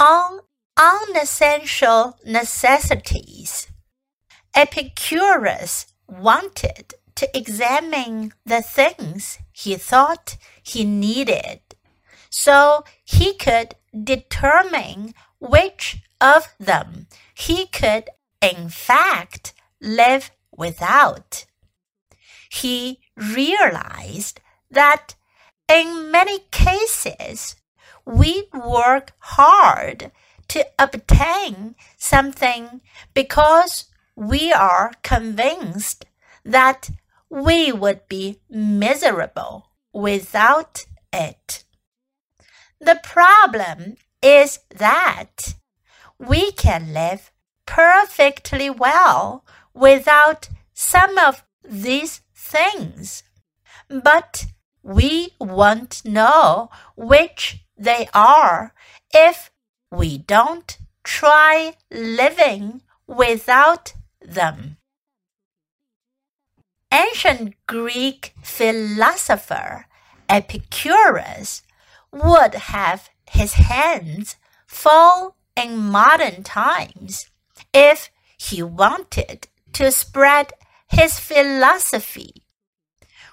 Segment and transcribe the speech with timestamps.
[0.00, 0.40] on
[0.76, 3.68] unessential necessities.
[4.56, 11.60] Epicurus wanted to examine the things he thought he needed
[12.30, 18.08] so he could determine which of them he could
[18.40, 21.44] in fact live without.
[22.50, 24.40] He realized
[24.70, 25.14] that
[25.68, 27.56] in many cases
[28.10, 30.10] we work hard
[30.48, 32.80] to obtain something
[33.14, 33.84] because
[34.16, 36.06] we are convinced
[36.44, 36.90] that
[37.28, 41.64] we would be miserable without it.
[42.80, 45.54] The problem is that
[46.18, 47.30] we can live
[47.64, 53.22] perfectly well without some of these things,
[53.88, 54.46] but
[54.82, 58.74] we won't know which they are
[59.12, 59.50] if
[59.90, 64.76] we don't try living without them.
[66.92, 69.86] Ancient Greek philosopher
[70.28, 71.62] Epicurus
[72.12, 77.30] would have his hands full in modern times
[77.72, 80.52] if he wanted to spread
[80.88, 82.42] his philosophy.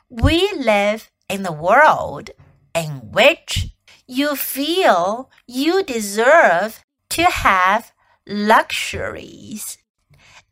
[0.10, 2.30] We live in a world
[2.74, 3.70] in which
[4.08, 7.92] you feel you deserve to have
[8.26, 9.78] luxuries.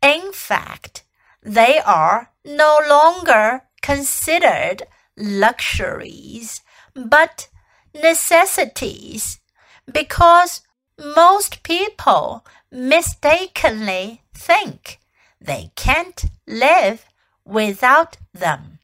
[0.02, 1.04] In fact,
[1.42, 4.82] they are no longer considered
[5.16, 6.62] luxuries,
[6.94, 7.48] but
[7.94, 9.40] necessities,
[9.90, 10.62] because
[10.98, 14.98] most people mistakenly think
[15.40, 17.06] they can't live
[17.44, 18.80] without them.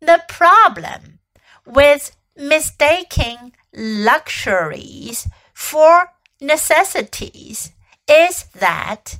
[0.00, 1.18] The problem
[1.66, 7.72] with mistaking luxuries for necessities
[8.08, 9.18] is that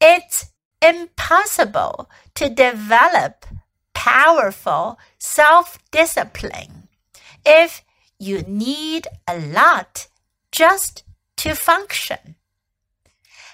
[0.00, 3.44] it's impossible to develop
[3.92, 6.88] powerful self discipline
[7.44, 7.82] if
[8.18, 10.06] you need a lot
[10.52, 11.02] just
[11.36, 12.36] to function.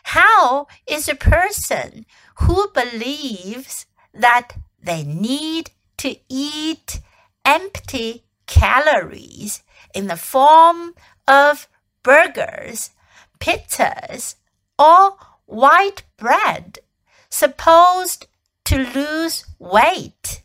[0.04, 2.06] How is a person
[2.40, 7.00] who believes that they need to eat
[7.44, 9.62] empty calories
[9.94, 10.94] in the form
[11.26, 11.68] of
[12.02, 12.90] burgers,
[13.40, 14.36] pizzas,
[14.78, 16.78] or white bread
[17.30, 18.26] supposed
[18.64, 20.42] to lose weight?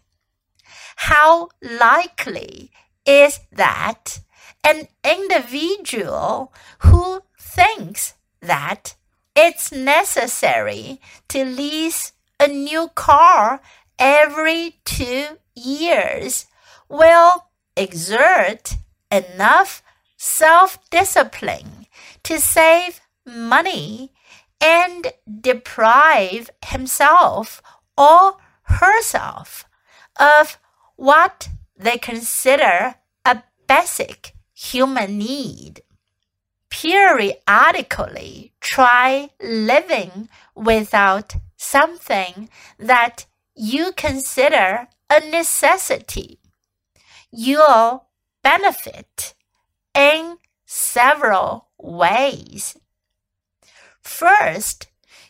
[0.95, 2.71] How likely
[3.05, 4.19] is that
[4.63, 8.95] an individual who thinks that
[9.35, 13.61] it's necessary to lease a new car
[13.97, 16.45] every two years
[16.89, 17.45] will
[17.81, 18.75] exert
[19.11, 19.83] enough
[20.17, 21.87] self discipline
[22.23, 24.11] to save money
[24.61, 25.11] and
[25.41, 27.61] deprive himself
[27.97, 29.65] or herself
[30.19, 30.59] of
[30.95, 35.81] what they consider a basic human need.
[36.69, 43.25] Periodically try living without something that
[43.55, 46.40] you consider a necessity.
[47.31, 48.05] You'll
[48.43, 49.33] benefit
[49.95, 52.77] in several ways.
[54.01, 54.87] First,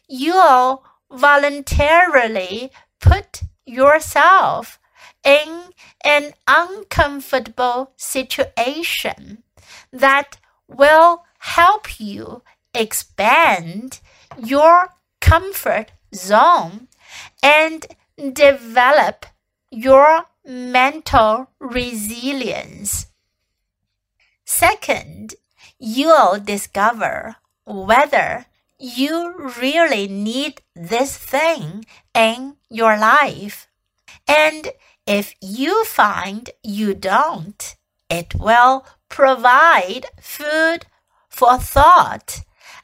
[0.07, 4.79] you'll voluntarily put yourself
[5.23, 5.71] in
[6.03, 9.43] an uncomfortable situation
[9.91, 12.41] that will help you
[12.73, 13.99] expand
[14.37, 16.87] your comfort zone
[17.43, 17.85] and
[18.33, 19.25] develop
[19.69, 23.07] your mental resilience.
[24.45, 25.35] Second,
[25.79, 28.45] you'll discover whether
[28.79, 31.85] you really need this thing
[32.15, 33.67] in your life.
[34.27, 34.71] And
[35.05, 37.75] if you find you don't,
[38.09, 40.85] it will provide food
[41.29, 42.41] for thought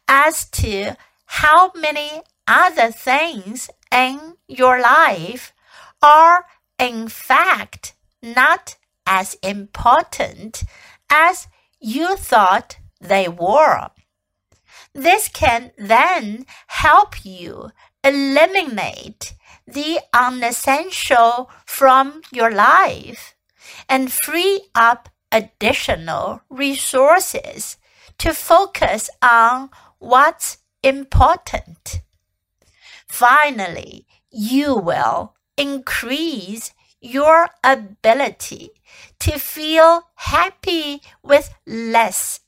[0.08, 0.96] as to
[1.26, 5.54] how many other things in your life
[6.02, 6.46] are
[6.80, 8.76] in fact not
[9.06, 10.64] as important
[11.10, 11.48] as
[11.80, 13.90] you thought they were.
[14.94, 17.70] This can then help you
[18.04, 19.34] eliminate
[19.68, 23.36] the unessential from your life
[23.88, 27.78] and free up additional resources
[28.18, 29.70] to focus on
[30.00, 32.02] what's important.
[33.08, 36.72] Finally, you will increase
[37.02, 38.72] your ability
[39.20, 42.42] to feel happy with less,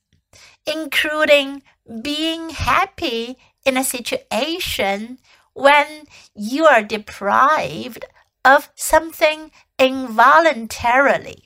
[0.65, 1.63] including
[2.01, 5.19] being happy in a situation
[5.53, 8.05] when you are deprived
[8.45, 11.43] of something involuntarily.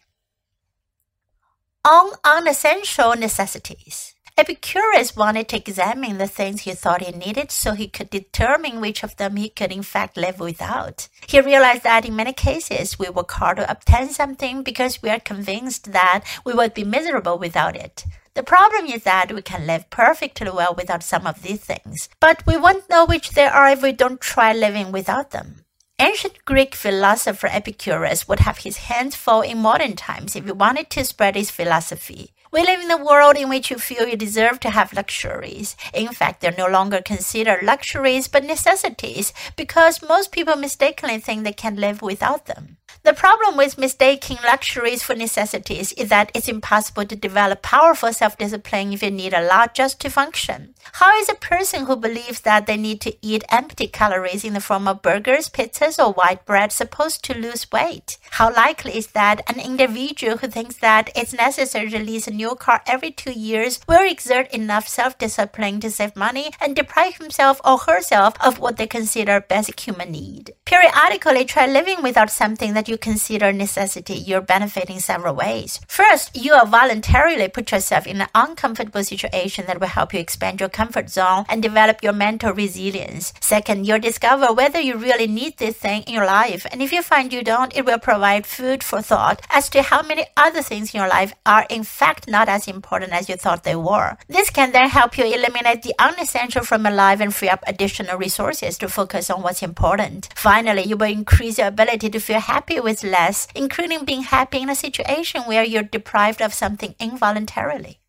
[1.86, 4.12] On unessential necessities.
[4.35, 9.03] Epicurus wanted to examine the things he thought he needed so he could determine which
[9.03, 11.07] of them he could in fact live without.
[11.27, 15.19] He realized that in many cases we work hard to obtain something because we are
[15.19, 18.06] convinced that we would be miserable without it.
[18.33, 22.44] The problem is that we can live perfectly well without some of these things, but
[22.47, 25.65] we won't know which they are if we don't try living without them.
[26.00, 30.89] Ancient Greek philosopher Epicurus would have his hands full in modern times if he wanted
[30.89, 32.33] to spread his philosophy.
[32.53, 35.75] We live in a world in which you feel you deserve to have luxuries.
[35.91, 41.51] In fact, they're no longer considered luxuries but necessities because most people mistakenly think they
[41.51, 42.77] can live without them.
[43.01, 48.38] The problem with mistaking luxuries for necessities is that it's impossible to develop powerful self
[48.38, 50.75] discipline if you need a lot just to function.
[50.94, 54.62] How is a person who believes that they need to eat empty calories in the
[54.62, 58.18] form of burgers, pizzas, or white bread supposed to lose weight?
[58.31, 62.56] How likely is that an individual who thinks that it's necessary to lease a new
[62.56, 67.60] car every two years will exert enough self discipline to save money and deprive himself
[67.66, 70.54] or herself of what they consider basic human need?
[70.66, 74.15] Periodically try living without something that you consider necessity.
[74.15, 75.80] You're benefiting several ways.
[75.88, 80.59] First, you will voluntarily put yourself in an uncomfortable situation that will help you expand
[80.59, 83.33] your comfort zone and develop your mental resilience.
[83.39, 86.65] Second, you'll discover whether you really need this thing in your life.
[86.71, 90.01] And if you find you don't, it will provide food for thought as to how
[90.01, 93.63] many other things in your life are in fact not as important as you thought
[93.63, 94.18] they were.
[94.27, 98.18] This can then help you eliminate the unessential from your life and free up additional
[98.18, 100.29] resources to focus on what's important.
[100.36, 102.39] Finally, you will increase your ability to feel
[102.74, 108.00] happy with less, including being happy in a situation where you're deprived of something involuntarily.